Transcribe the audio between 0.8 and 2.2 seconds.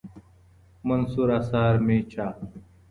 منثور اثار مې